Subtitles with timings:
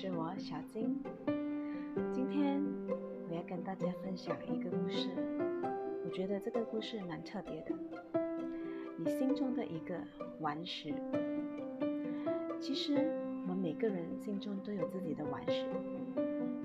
[0.00, 0.96] 是我小金，
[2.12, 2.62] 今天
[3.28, 5.08] 我要跟大家分享一个故事。
[6.04, 7.74] 我觉得这个故事蛮特别的，
[8.96, 9.96] 你心中的一个
[10.38, 10.94] 顽石。
[12.60, 12.94] 其实
[13.42, 15.66] 我们每个人心中都有自己的顽石，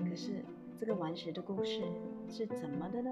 [0.08, 0.30] 可是
[0.78, 1.82] 这个顽石的故事
[2.28, 3.10] 是怎么的呢？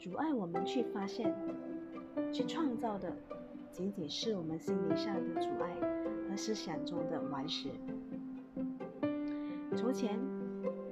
[0.00, 1.32] 阻碍我们去发现、
[2.32, 3.16] 去创造的，
[3.70, 5.70] 仅仅是我们心灵上的阻碍
[6.28, 7.68] 和思想中的顽石。
[9.76, 10.18] 从前。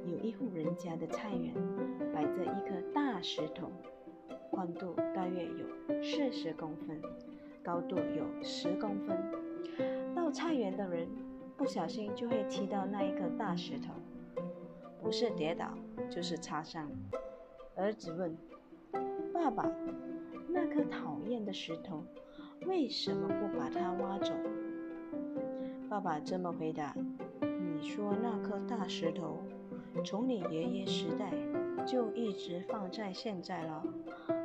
[0.07, 1.55] 有一户人家的菜园，
[2.13, 3.71] 摆着一颗大石头，
[4.51, 7.01] 宽度大约有四十公分，
[7.63, 9.17] 高度有十公分。
[10.15, 11.07] 到菜园的人
[11.57, 13.93] 不小心就会踢到那一颗大石头，
[15.01, 15.73] 不是跌倒
[16.11, 16.91] 就是擦伤。
[17.77, 18.37] 儿子问
[19.33, 19.71] ：“爸爸，
[20.49, 22.03] 那颗讨厌的石头，
[22.67, 24.33] 为什么不把它挖走？”
[25.89, 26.97] 爸爸这么回答
[27.61, 29.39] ：“你说那颗大石头。”
[30.05, 31.33] 从你爷爷时代
[31.85, 33.85] 就一直放在现在了，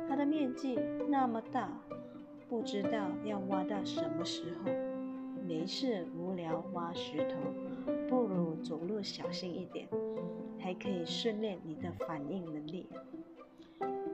[0.08, 0.76] 它的面积
[1.08, 1.70] 那么大，
[2.48, 4.72] 不知道要挖到什么时候。
[5.46, 7.36] 没事无聊挖石头，
[8.08, 9.86] 不如走路小心一点，
[10.58, 12.88] 还可以训练你的反应能力。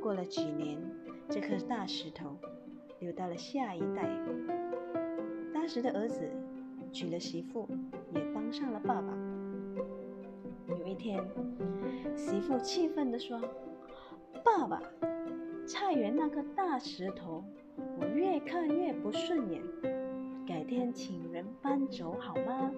[0.02, 0.78] 过了几年，
[1.30, 2.36] 这颗大石头
[3.00, 4.06] 留到了下一代。
[5.54, 6.30] 当时的儿子
[6.92, 7.66] 娶了媳妇，
[8.14, 9.08] 也当上了爸爸。
[10.68, 11.24] 有一天，
[12.14, 13.40] 媳妇气愤地说
[14.44, 14.80] ：“爸爸，
[15.66, 17.42] 菜园那颗大石头，
[17.98, 19.62] 我越看越不顺眼，
[20.46, 22.70] 改天请人搬走好吗？”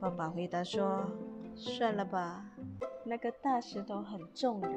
[0.00, 1.04] 爸爸回答说
[1.54, 2.44] ：“算了吧，
[3.04, 4.68] 那个大石头很重的，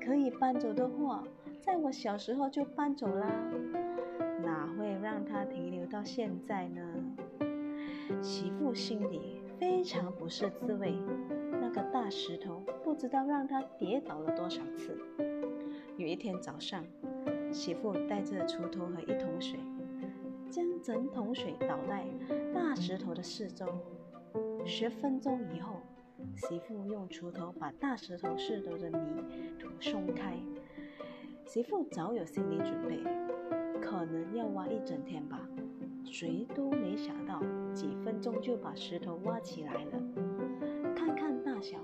[0.00, 1.24] 可以搬走的话，
[1.60, 3.28] 在我小时候就搬走啦，
[4.46, 6.80] 哪会让它停留到现在呢？”
[8.22, 9.42] 媳妇心里。
[9.58, 10.94] 非常不是滋味，
[11.50, 14.94] 那个大石头不知道让他跌倒了多少次。
[15.96, 16.84] 有一天早上，
[17.50, 19.58] 媳妇带着锄头和一桶水，
[20.50, 22.04] 将整桶水倒在
[22.52, 23.66] 大石头的四周。
[24.66, 25.80] 十分钟以后，
[26.34, 28.98] 媳妇用锄头把大石头四周的泥
[29.58, 30.36] 土松开。
[31.46, 33.02] 媳妇早有心理准备，
[33.80, 35.40] 可能要挖一整天吧。
[36.04, 37.42] 谁都没想到，
[37.74, 40.02] 几分钟就把石头挖起来了。
[40.94, 41.78] 看看大小，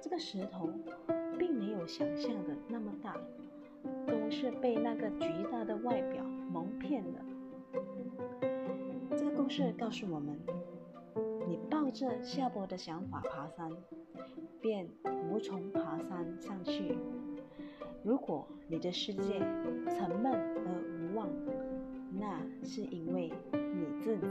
[0.00, 0.70] 这个石头
[1.38, 3.16] 并没有想象的那么大，
[4.06, 6.22] 都是被那个巨大的外表
[6.52, 7.20] 蒙骗了。
[9.16, 10.38] 这个故事告诉我们：
[11.48, 13.70] 你抱着下坡的想法爬山，
[14.60, 14.86] 便
[15.30, 16.96] 无从爬山上去。
[18.06, 19.40] 如果你的世界
[19.90, 21.28] 沉闷而无望，
[22.12, 24.28] 那是因为你自己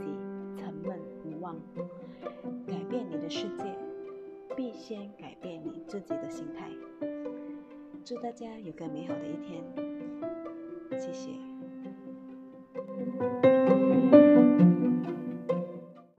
[0.56, 1.54] 沉闷无望。
[2.66, 3.76] 改变你的世界，
[4.56, 6.70] 必先改变你自己的心态。
[8.02, 9.62] 祝大家有个美好的一天，
[10.98, 11.45] 谢谢。